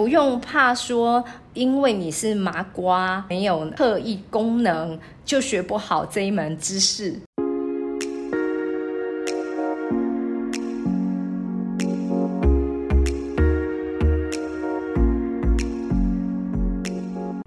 [0.00, 1.24] 不用怕说，
[1.54, 7.20] 因为你是麻瓜，没有特异功能，就学不好这一门知识。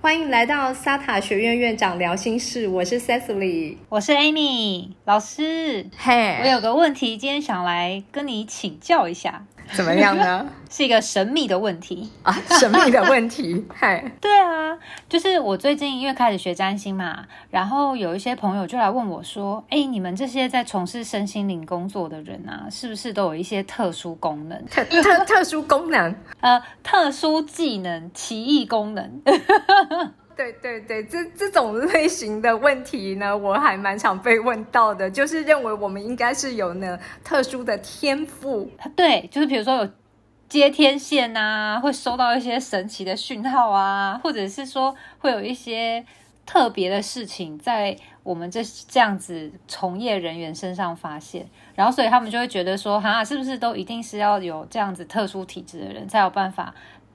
[0.01, 5.85] 欢迎来到萨塔学院院长聊心事，我是 Cecily，我是 Amy 老师。
[5.97, 9.45] 嘿，我有个问题，今天想来跟你请教一下。
[9.75, 10.47] 怎么样呢？
[10.69, 13.65] 是一个神秘的问题啊，神秘的问题。
[13.73, 14.77] 嗨，对啊，
[15.09, 24.65] 就是我最近因为开始学占星嘛，然后有一些朋友就来问我说：“哎，你们这些在从事身心灵工作的人啊，是不是都有一些特殊功能？
[24.67, 26.15] 特特特殊功能？
[26.39, 29.21] 呃，特殊技能、奇异功能？”
[30.35, 38.69] 对对对，这这种类型的问题呢， 我还蛮常被问到的，就是认为我们应该是有呢特殊的天赋。
[38.95, 39.89] 对，就是比如说有
[40.49, 46.05] 接天线啊，会收到一些神奇的讯号啊，或者是说会有一些
[46.45, 56.73] 特别的事情在我们这这样子从业人员身上发现，然后所以他们就会觉得说，哈，是不是都一定是要有这样子特殊体质的人才有办法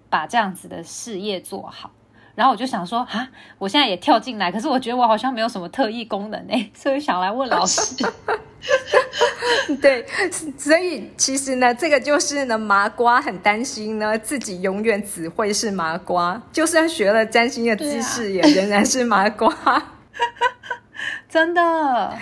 [0.08, 1.91] 把这样子的事业做好？
[2.37, 8.06] 然后我就想说，啊，我现在也跳进来，可是我觉得我好像没有什么特异功能哎， 所以想来问老师。
[9.81, 10.05] 对，
[10.57, 19.53] 所以其实呢，这个就是呢，麻瓜很担心呢，自己永远只会是麻瓜，就算学了占星的知识，也仍然是麻瓜。
[21.29, 22.19] 真的，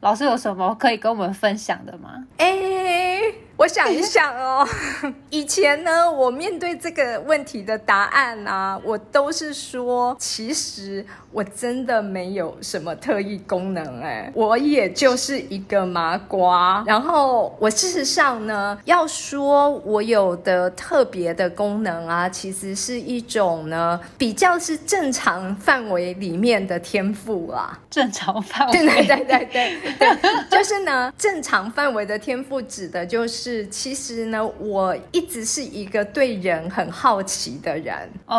[0.00, 2.24] 老师有什么可以跟我们分享的吗？
[2.38, 3.20] 哎。
[3.60, 4.66] 我想一想哦，
[5.28, 16.82] 以前呢，我面对这个问题的答案啊，我都是说，其实我真的没有什么特异功能，哎，我也就是一个麻瓜。
[16.86, 27.78] 然后我事实上呢，要说我有的特别的功能啊，其实是一种呢，比较是正常范围里面的天赋啦。
[27.90, 33.49] 正常范围，对对对对对对，就是呢，正常范围的天赋指的就是。
[33.50, 38.08] 是，其实呢，我一直是一个对人很好奇的人。
[38.26, 38.36] 哦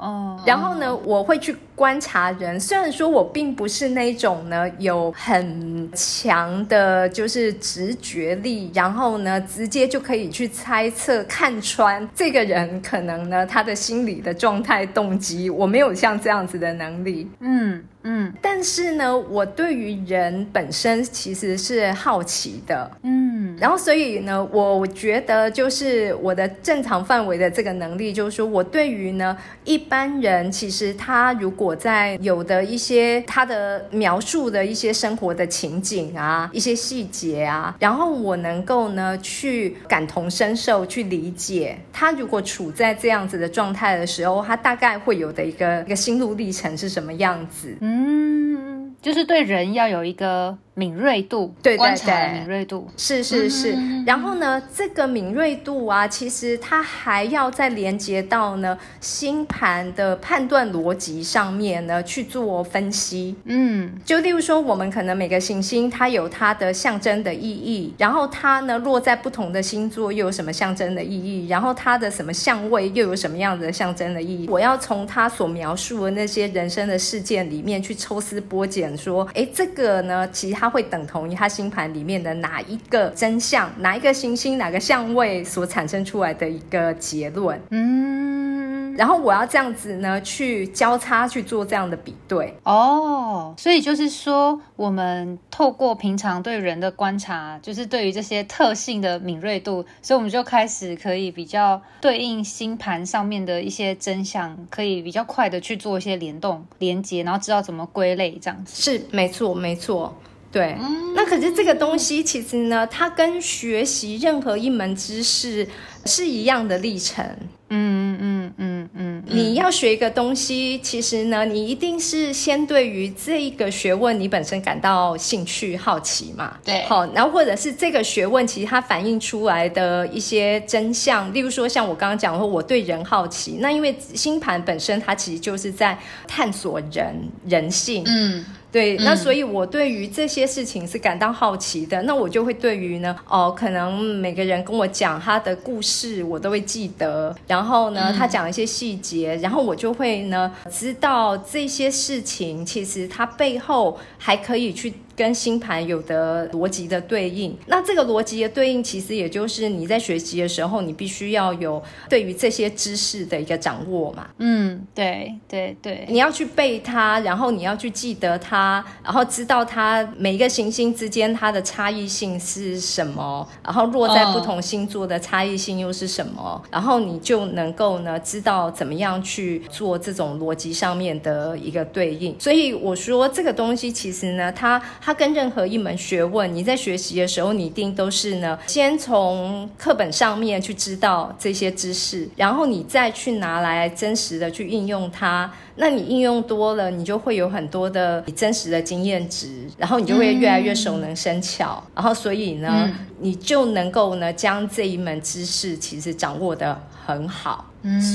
[0.00, 2.58] 哦，然后呢，我会去观察人。
[2.58, 17.30] 虽然说我并不是那种呢有很强的，就是直觉力，然后呢，直接就可以去猜测、看穿这个人可能呢他的心理的状态、动机，我没有像这样子的能力。
[17.38, 17.84] 嗯。
[18.04, 47.76] 嗯，但是呢，我对于人本身其实是好奇的，嗯，然后所以呢，我觉得就是我的正常范围的这个能力，就是说我对于呢一般人，其实他如果我在有的一些他的描述的一些生活的情景啊，一些细节啊，然后我能够呢去感同身受，去理解他如果处在这样子的状态的时候，他大概会有的一个一个心路历程是什么样子。
[47.82, 50.56] 嗯，就是对人要有一个。
[50.78, 53.76] 敏锐度，对对对，敏锐度是是是。
[54.06, 63.34] 然后呢，这个敏锐度啊，其实它还要再连接到呢星盘的判断逻辑上面呢去做分析。
[63.46, 74.46] 嗯，就例如说，我们可能每个行星它有它的象征的意义，然后它呢落在不同的星座又有什么象征的意义，然后它的什么相位又有什么样的象征的意义。
[74.48, 80.67] 我要从它所描述的那些人生的事件里面去抽丝剥茧，说，哎，这个呢，其他。
[80.68, 87.60] 会等同于它星盘里面的哪一个真相，哪一个行星，哪个相位所产生出来的一个结论？
[87.70, 92.54] 嗯，然后我要这样子呢，去交叉去做这样的比对。
[92.64, 110.16] 哦，所以就是说，我们透过平常对人的观察，就是对于这些特性的敏锐度，所以我们就开始可以比较对应星盘上面的一些真相，可以比较快的去做一些联动、连接，然后知道怎么归类，这样子是没错，没错。
[110.50, 110.74] 对，
[111.14, 115.68] 那可是这个东西其实呢，它跟学习任何一门知识
[116.06, 117.24] 是一样的历程。
[117.70, 126.56] 嗯嗯嗯嗯，你要学一个东西，其实呢，你一定是先对于这一个学问你本身感到兴趣、好奇嘛。
[126.64, 137.14] 对，好，然后或者是这个学问其实它反映出来的一些真相，例如说像我刚刚讲说，我对人好奇，那因为星盘本身它其实就是在探索人
[137.46, 138.02] 人性。
[138.06, 138.42] 嗯。
[138.70, 154.92] 对，那所以我对于这些事情是感到好奇的，那我就会对于呢，哦，可能每个人跟我讲他的故事，我都会记得，然后呢，他讲一些细节，然后我就会呢，知道这些事情其实它背后还可以去。
[155.18, 157.52] 跟星盘有的逻辑的对应。
[157.66, 164.28] 那这个逻辑的对应，其实也就是你在学习的时候，你必须要有对于这些知识的一个掌握嘛。
[164.38, 182.38] 嗯，对对对，你要去背它，然后你要去记得它，然后知道它每一个行星之间它的差异性是什么，然后落在不同星座的差异性又是什么，然后你就能够呢知道怎么样去做这种逻辑上面的一个对应。
[182.38, 195.50] 所以我说这个东西其实呢，它它跟任何一门学问，你在学习的时候，你一定都是呢，先从课本上面去知道这些知识，然后你再去拿来真实的去应用它。
[195.76, 202.90] 那你应用多了，你就会有很多的真实的经验值，然后你就会越来越熟能生巧，然后所以呢，
[203.20, 207.64] 你就能够呢将这一门知识其实掌握的很好。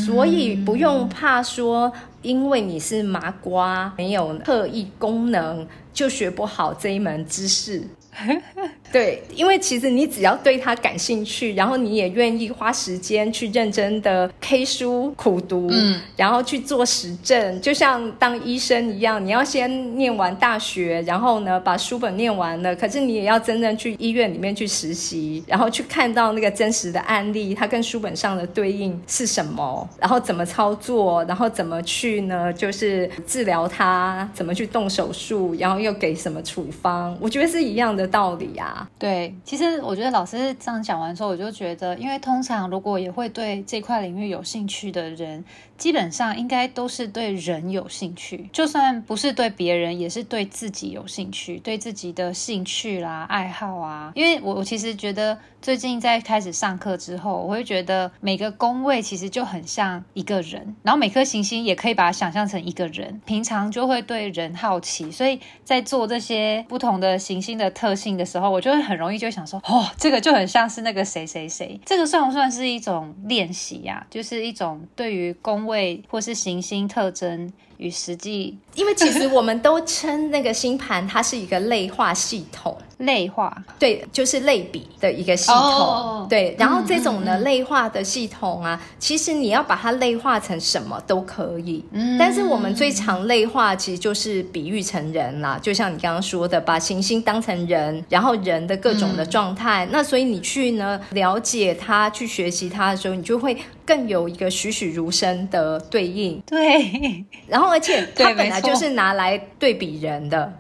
[0.06, 1.92] 所以不用怕说，
[2.24, 7.84] 因为你是麻瓜，没有特异功能，就学不好这一门知识。
[8.94, 38.52] 对，因为其实你只要对它感兴趣，然后你也愿意花时间去认真的 K 书苦读，嗯，然后去做实证，就像当医生一样，你要先念完大学，然后呢把书本念完了，可是你也要真正去医院里面去实习，然后去看到那个真实的案例，它跟书本上的对应是什么，然后怎么操作，然后怎么去呢，就是治疗它，怎么去动手术，然后又给什么处方，我觉得是一样的道理
[39.00, 45.44] 对，其实我觉得老师这样讲完之后，我就觉得，因为通常如果也会对这块领域有兴趣的人。
[45.84, 54.14] 基本上应该都是对人有兴趣，就算不是对别人，也是对自己有兴趣，对自己的兴趣啦、爱好啊。
[54.16, 63.20] 因为我我其实觉得最近在开始上课之后，我会觉得每个宫位其实就很像一个人，然后每颗行星也可以把它想象成一个人。
[63.26, 71.78] 平常就会对人好奇，所以在做这些不同的行星的特性的时候，我就会很容易就想说， 哦，这个就很像是那个谁谁谁。
[71.86, 74.08] 这个算不算是一种练习呀？
[74.10, 75.66] 就是一种对于宫。
[75.66, 75.73] 位
[76.10, 82.78] 或是行星特征与实际，因为其实我们都称那个星盘它是一个类化系统。
[83.00, 86.56] 类化对，就是类比的一个系统，对。
[86.58, 91.84] 然后这种呢类化的系统啊，其实你要把它类化成什么都可以。
[91.92, 99.86] 嗯，但是我们最常类化其实就是比喻成人啦，就像你刚刚说的，把行星当成人，然后人的各种的状态。
[99.92, 106.42] 那所以你去呢了解它，去学习它的时候，你就会更有一个栩栩如生的对应。
[106.46, 110.54] 对，然后而且它本来就是拿来对比人的。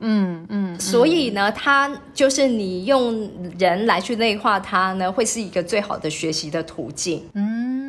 [0.00, 7.28] 嗯嗯，所以呢，它就是你用人来去内化它呢，会是一个最好的学习的途径。
[7.34, 7.87] 嗯。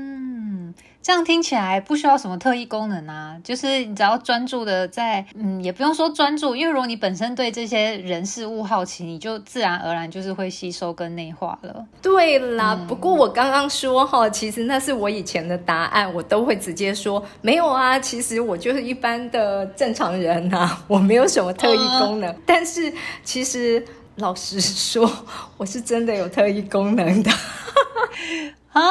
[1.10, 11.84] 这样听起来不需要什么特异功能啊，就是你只要专注的在，嗯，也不用说专注，因为如果你本身对这些人事物好奇，你就自然而然就是会吸收跟内化了。
[12.00, 22.32] 对啦，不过我刚刚说哈，其实那是我以前的答案，我都会直接说没有啊，其实我就是一般的正常人呐，我没有什么特异功能。
[22.46, 23.84] 但是其实
[24.18, 25.12] 老实说，
[25.58, 27.32] 我是真的有特异功能的。
[28.72, 28.82] 啊，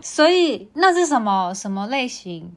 [0.00, 2.56] 所以那是什么什么类型？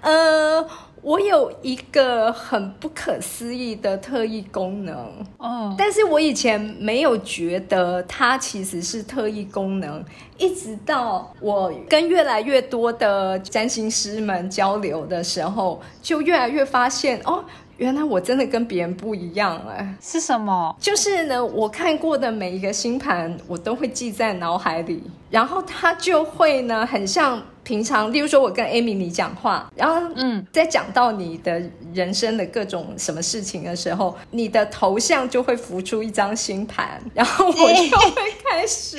[0.00, 0.66] 呃，
[1.00, 10.04] 我有一个很不可思议的特异功能，哦，但是我以前没有觉得它其实是特异功能，
[10.36, 17.44] 一直到我跟越来越多的占星师们交流的时候，就越来越发现哦。
[17.76, 20.74] 原来我真的跟别人不一样哎，是什么？
[20.80, 31.62] 就是呢，我看过的每一个星盘，我都会记在脑海里，然后它就会呢，很像平常，例如说我跟 Amy 你讲话，然后嗯，在讲到你的
[31.92, 38.98] 人生的各种什么事情的时候，你的头像就会浮出一张星盘，然后我就会开始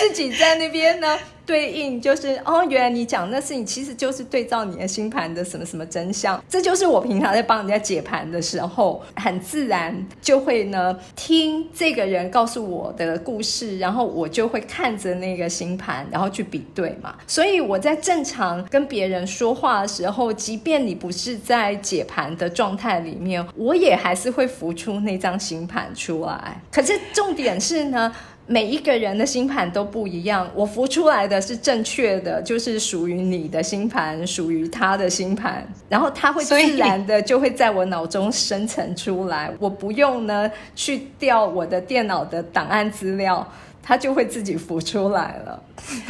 [0.00, 1.18] 自己在那边呢。
[1.48, 17.16] 对应就是哦，原来你讲那事情其实就是对照你的星盘的什么什么真相，这就是我平常在帮人家解盘的时候，很自然就会呢听这个人告诉我的故事，然后我就会看着那个星盘，然后去比对嘛。
[17.26, 26.60] 所以我在正常跟别人说话的时候，即便你不是在解盘的状态里面，我也还是会浮出那张星盘出来。
[26.70, 28.14] 可是重点是呢。
[28.50, 43.46] 每一个人的星盘都不一样，我浮出来的是正确的，就是属于你的星盘，属于他的星盘，然后他会自然的就会在我脑中生成出来，我不用呢去调我的电脑的档案资料。
[43.88, 45.62] 它就会自己浮出来了。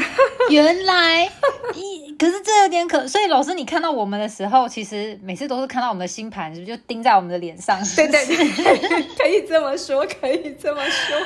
[0.51, 1.25] 原来，
[1.75, 7.79] 一可是这有点可，所以老师你看到我们的时候，其实每次都是看到我们的星盘，是不是就盯在我们的脸上？
[7.95, 11.17] 对对 对，可以这么说， 可以这么说。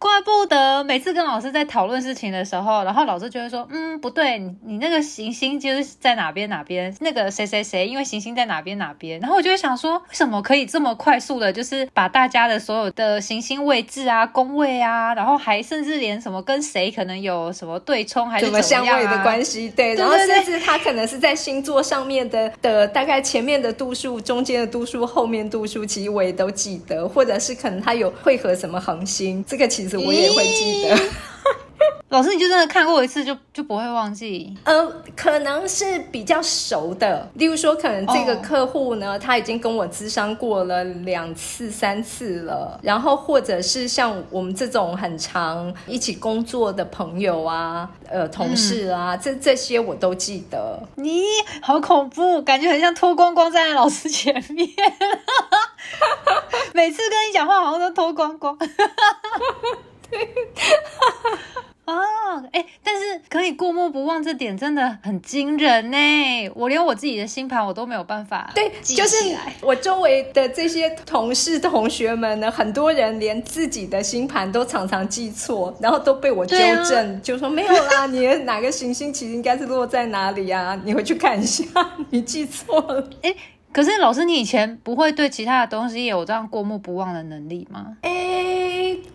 [0.00, 18.54] 怪不得每次跟老师在讨论事情的时候，然后老师就会说：“嗯，不对，你你那个行星就是在哪边哪边，那个谁谁谁，因为行星在哪边哪边。”然后我就会想说，为什么可以这么快速的，就是把大家的所有的行星位置啊、宫位啊，然后还甚至连什么跟谁可能有什么对冲还是。
[18.54, 30.96] 么相位的关系，对，然后甚至他可能是在星座上面的的大概前面的度数、中间的度数、后面度数，其实我也都记得，或者是可能他有汇合什么恒星，这个其实我也会记得。
[32.14, 34.56] 老师，你就真的看过一次就就不会忘记？
[34.62, 50.80] 呃，可能是比较熟的，例如说，可能这个客户呢，他已经跟我咨商过了两次、三次了，然后或者是像我们这种很长一起工作的朋友啊，呃，同事啊，这这些我都记得。
[50.94, 51.24] 你
[51.60, 54.68] 好恐怖，感觉很像脱光光站在老师前面，
[56.72, 58.56] 每次跟你讲话好像都脱光光。
[61.86, 61.94] 哦，
[62.52, 65.98] 哎，但是可以过目不忘这点真的很惊人呢。
[66.54, 69.16] 我连我自己的星盘我都没有办法对，就是
[69.60, 76.56] 我周围的这些同事同学们呢，很多人连自己的星盘都常常记错，然后都被我纠
[76.88, 80.80] 正，就说没有啦，你的哪个行星其实应该是落在哪里啊？
[80.84, 81.64] 你回去看一下，
[82.10, 83.10] 你记错了。
[83.22, 83.34] 哎。
[83.72, 87.96] 可是老师，你以前不会对其他的东西有这样过目不忘的能力吗？
[88.02, 88.43] 诶，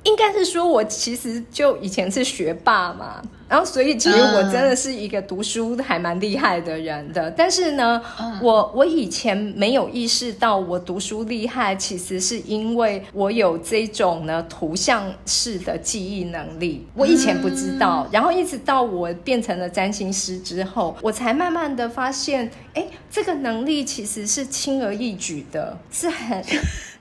[0.04, 3.22] 应该是说我其实就以前是学霸嘛。
[3.50, 7.32] 然后，所以其实我真的是一个读书还蛮厉害的人的。
[7.32, 8.00] 但是呢，
[8.44, 16.86] 我我以前没有意识到我读书厉害，其实是因为我有这种呢图像式的记忆能力。
[16.94, 26.44] 我以前不知道，然后一直到我变成了占星师之后，我才慢慢的发现，哎，这个能力其实是轻而易举的，是很。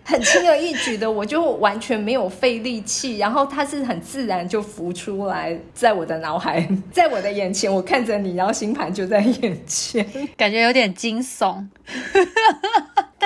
[0.08, 11.62] 很轻而易举的，我就完全没有费力气，然后它是很自然就浮出来，在我的脑海，在我的眼前，我看着你，然后星盘就在眼前，感觉有点惊悚。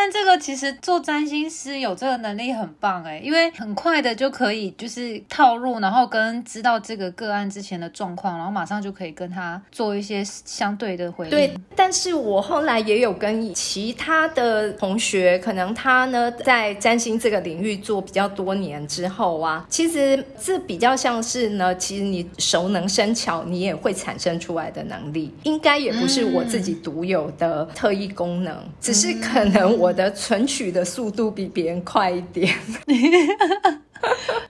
[0.03, 11.31] 但这个其实做占星师有这个能力很棒哎，因为很快的就可以就是套入，然后跟知道这个个案之前的状况，然后马上就可以跟他做一些相对的回应。
[11.31, 29.79] 对，但是我后来也有跟其他的同学，可能他呢在占星这个领域做比较多年之后啊，其实这比较像是呢，其实你熟能生巧，你也会产生出来的能力，应该也不是我自己独有的特异功能，只是可能。
[29.83, 32.53] 我的存取的速度比别人快一点，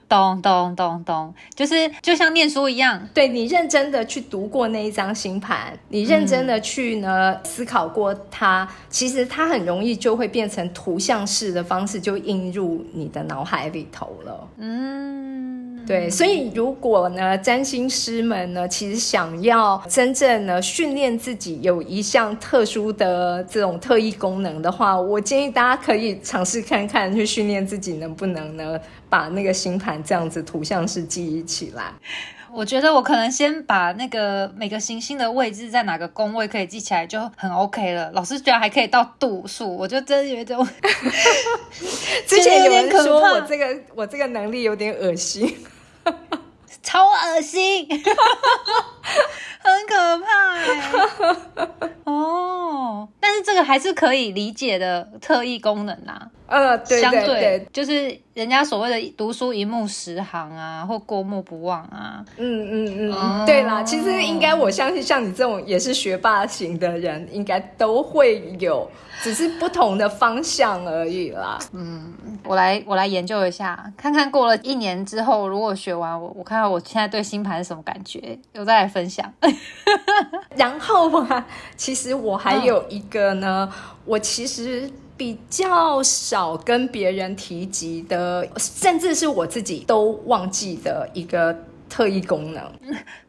[0.07, 14.47] 咚咚咚咚，就是就像念书一样，对你认真的去读过那一张星盘，你认真的去呢思考过它，其实它很容易就会变成图像式的方式，就映入你的脑海里头了。
[14.57, 15.72] 嗯。
[15.85, 31.91] 对，所以如果呢，占星师们呢，其实想要真正呢训练自己有一项特殊的这种特异功能的话，我建议大家可以尝试看看，去训练自己能不能呢把那个星盘这样子图像式记忆起来。
[32.55, 38.11] 我觉得我可能先把那个每个行星的位置在哪个宫位可以记起来就很 OK 了。
[38.11, 40.55] 老师居然还可以到度数，我就真觉得
[42.27, 45.57] 之前有人说我这个我这个能力有点恶心。
[46.83, 51.89] 超恶心， 很可怕哎！
[52.03, 56.29] 哦，但是这个还是可以理解的特异功能呐。
[56.45, 62.23] 呃，相对就是人家所谓的读书一目十行啊，或过目不忘啊。
[62.37, 68.87] 嗯嗯嗯，对啦，其实应该我相信像你这种也是学霸型的人，应该都会有，
[69.21, 71.57] 只是不同的方向而已啦。
[71.71, 79.33] 嗯，我来我来研究一下，看看过了一年之后，如果学完我，我看看我现在对星盘是什么感觉，有再来分享。
[80.55, 83.71] 然后啊，其实我还有一个呢，
[84.05, 84.91] 我其实。
[85.23, 91.55] 比较少跟别人提及的，甚至是我自己都忘记的一个
[91.87, 92.61] 特异功能。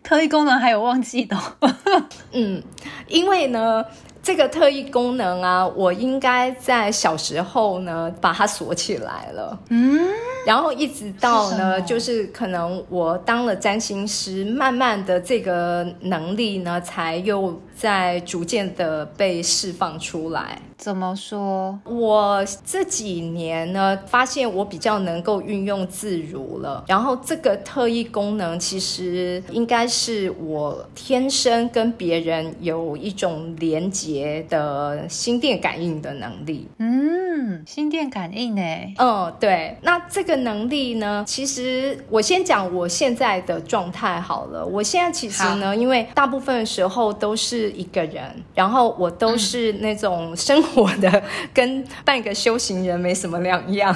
[0.03, 1.39] 特异功能还有忘记的？
[2.33, 2.61] 嗯，
[3.07, 3.85] 因为呢。
[4.27, 9.61] 这个特异功能啊，我应该在小时候呢把它锁起来了。
[9.69, 10.01] 嗯，
[10.47, 20.59] 然后一直到呢，就是可能我当了占星师，慢慢的这个能力呢，才又在逐渐的被释放出来。
[20.77, 21.79] 怎么说？
[21.85, 26.85] 我这几年呢，发现我比较能够运用自如了。
[26.87, 36.69] 然后这个特异功能，其实应该是我天生跟别人有一种连接的心电感应的能力。
[36.79, 38.63] 嗯，心电感应呢？
[38.99, 39.79] 嗯，对。
[39.83, 44.67] 那这个能力呢，其实我先讲我现在的状态好了。
[44.67, 50.63] 我现在其实呢，因为大部分时候都是一个人，然后我都是那种生。
[50.77, 53.95] 我的跟半个修行人没什么两样，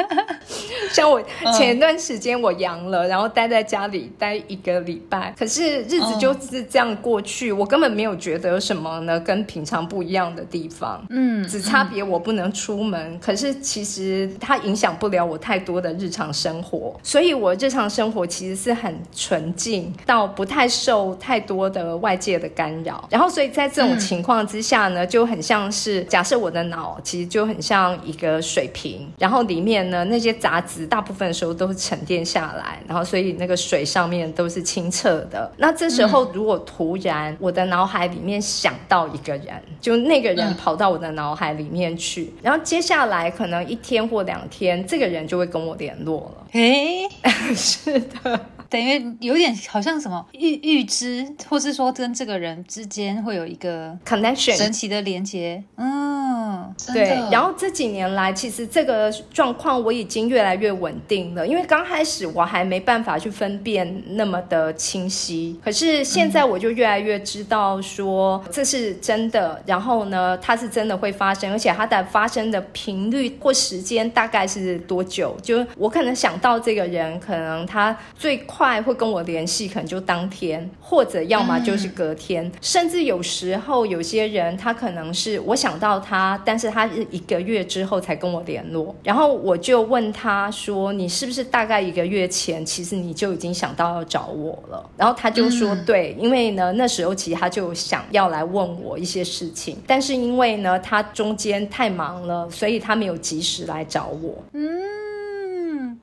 [0.92, 1.22] 像我
[1.56, 25.69] 前一段时间我阳了，然后待在家里待一个礼拜，可是日子就是这样过去，我根本没有觉得有什么呢跟平常不一样的地方，嗯，只差别我不能出门，可是其实它影响不了我太多的日常生活，所以我日常生活其实是很纯净到不太受太多的外界的干扰，然后所以在这种情况之下呢，就很像。
[25.70, 35.50] 是假设我的脑其实就很像一个水瓶，然后里面呢那些杂质大部分的时候都是沉淀下来，然后所以那个水上面都是清澈的。
[35.56, 46.46] 那这时候如果突然我的脑海里面想到一个人，就那个人跑到我的脑海里面去，然后接下来可能一天或两天，这个人就会跟我联络了。
[46.52, 47.08] 诶，
[47.54, 48.40] 是的。
[48.70, 57.20] 等于有点好像什么预预知，或是说跟这个人之间会有一个 connection 神奇的连接，嗯，对。
[57.32, 75.36] 然后这几年来，其实这个状况我已经越来越稳定了，因为刚开始我还没办法去分辨那么的清晰，可是现在我就越来越知道说这是真的，然后呢，它是真的会发生，而且它的发生的频率或时间大概是多久？
[75.42, 78.59] 就我可能想到这个人，可能他最快。
[78.60, 105.09] 快会跟我联系，可能就当天，或者要么就是隔天，甚至有时候有些人他可能是我想到他，但是他是一个月之后才跟我联络，然后我就问他说：“你是不是大概一个月前，其实你就已经想到要找我了？”然后他就说：“对，因为呢那时候其实他就想要来问我一些事情，但是因为呢他中间太忙了，所以他没有及时来找我。”嗯。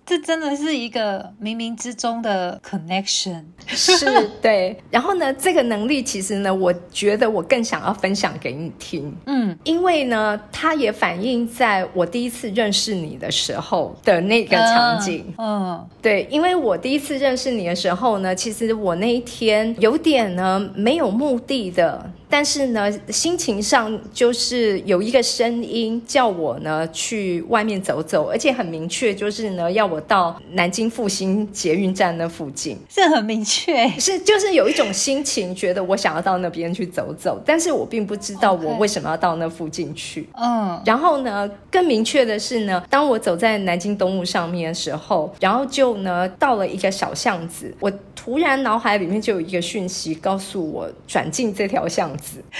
[0.08, 4.06] 这真的是一个冥冥之中的 connection，是
[4.42, 4.82] 对。
[4.90, 9.14] 然后呢，这个能力其实呢，我觉得我更想要分享给你听。
[9.26, 15.34] 嗯，因为呢，它也反映在我第一次认识你的时候的那个场景。
[15.38, 22.10] 嗯，对，因为我第一次认识你的时候呢，其实我那一天有点呢没有目的的。
[22.30, 40.28] 但是呢，心情上就是有一个声音叫我呢去外面走走，而且很明确，就是呢要我到南京复兴捷运站那附近，是很明确，是就是有一种心情，觉得我想要到那边去走走，但是我并不知道我为什么要到那附近去。
[40.36, 52.17] 嗯，然后呢，更明确的是呢，当我走在南京东路上面的时候，然后就呢到了一个小巷子，我突然脑海里面就有一个讯息告诉我转进这条巷。
[52.18, 52.44] 子，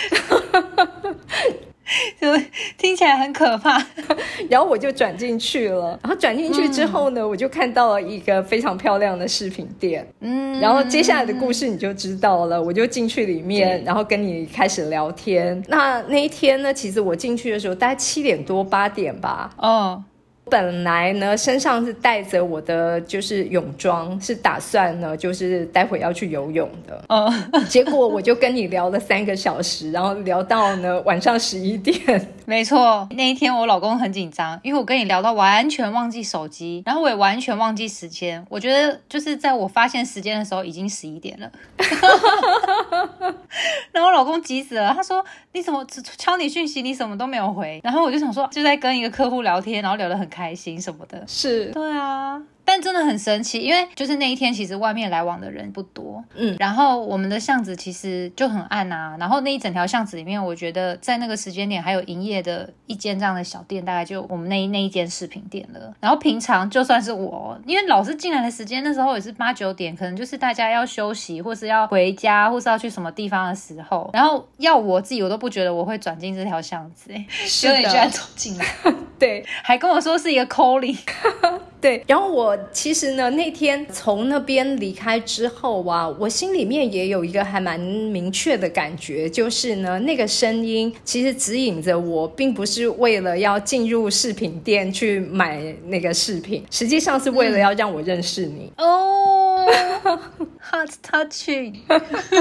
[2.20, 2.28] 就
[2.78, 3.84] 听起来很可怕。
[4.50, 10.08] 然后我就转进去了，然后转进去之后呢，我就看到了一个非常漂亮的饰品店。
[10.20, 12.62] 嗯，然后接下来的故事你就知道了。
[12.62, 15.62] 我就进去里面，然后跟你开始聊天。
[15.68, 19.50] 那那一天呢，其实我进去的时候大概七点多八点吧。
[19.58, 20.04] 哦。
[20.50, 27.04] 本来呢，身上是带着我的就是泳装，是打算呢，就是待会要去游泳的。
[27.10, 27.32] 哦，
[27.70, 31.98] 结果我就跟你聊了三个小时，然后聊到呢晚上十一点。
[32.46, 38.46] 没错，那一天我老公很紧张，因为我跟你聊到完全忘记手机，然后我也完全忘记时间。
[38.50, 41.52] 我觉得就是在我发现时间的时候，已经十一点了。
[43.92, 45.86] 然后我老公急死了，他说：“你怎么
[46.18, 51.26] 敲你讯息，你什么都没有回？”然后我就想说，就在跟一个客户聊天，然后聊得很开心什么的。
[51.28, 52.42] 是，对啊。
[52.70, 65.96] 但真的很神奇，因为就是那一天，其实外面来往的人不多，嗯，然后我们的巷子其实就很暗啊，然后那一整条巷子里面，我觉得在那个时间点还有营业的一间这样的小店，大概就我们那一那一间饰品店了。
[66.02, 78.66] 然后平常就算是我，因为老是进来的时间，那时候也是八九点，可能就是大家要休息或是要回家或是要去什么地方的时候，然后要我自己，我都不觉得我会转进这条巷子，哎，是的，居然走进来，
[79.18, 80.98] 对，还跟我说是一个 calling。
[81.80, 99.66] 对，然后我其实呢，那天从那边离开之后啊，我心里面也有一个还蛮明确的感觉，就是呢，那个声音其实指引着我，并不是为了要进入饰品店去买那个饰品，实际上是为了要让我认识你哦。
[100.70, 101.76] Heart touching，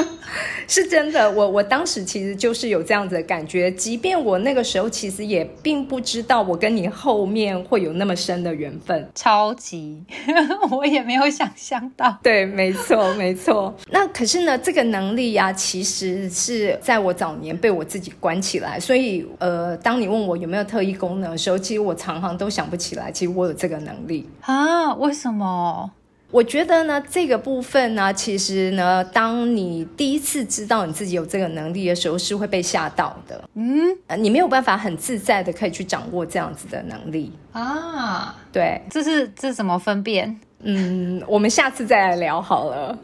[0.67, 1.31] 是真的。
[1.31, 9.09] 我我当时其实就是有这样子的感觉，即便我那个时候其实也并不知道我跟你后面会有那么深的缘分。
[9.15, 10.03] 超级，
[10.71, 12.19] 我也没有想象到。
[12.23, 13.73] 对，没错，没错。
[13.91, 18.81] 那可是呢，这个能力呀，其实是在我早年被我自己关起来。
[18.81, 23.13] 所以，呃，当你问我有没有特异功能的时候，其实我常常都想不起来。
[23.13, 24.93] 其实我有这个能力啊？
[24.95, 25.93] 为什么？
[26.31, 33.49] 我觉得呢，这个部分呢，其实呢，当你第一次知道你自己有这个能力的时候，是会被吓到的。
[33.55, 38.35] 嗯，你没有办法很自在的可以去掌握这样子的能力啊。
[38.53, 40.39] 对，这是这怎么分辨？
[40.63, 42.99] 嗯，我们下次再来聊好了。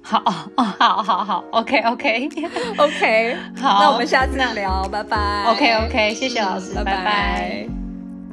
[0.00, 0.18] 好
[0.56, 2.28] 哦，好好好， OK OK
[2.76, 5.44] OK，好，那我们下次聊，拜拜。
[5.46, 7.66] OK OK，谢谢老师，拜拜。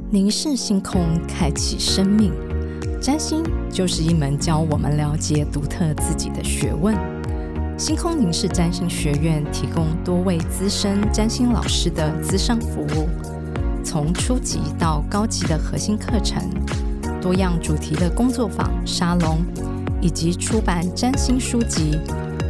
[0.10, 2.49] 凝视星空，开启生命。
[3.02, 6.96] 占星就是一门教我们了解独特自己的学问。
[7.78, 13.08] 星空凝视占星学院提供多位资深占星老师的资商服务，
[13.86, 16.44] 从初级到高级的核心课程，
[17.22, 19.38] 多样主题的工作坊、沙龙，
[20.02, 21.98] 以及出版占星书籍。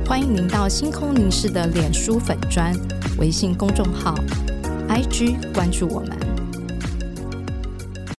[0.08, 2.74] 欢迎您到星空凝视的脸书粉专、
[3.20, 4.16] 微信公众号、
[4.88, 6.19] IG 关注我们。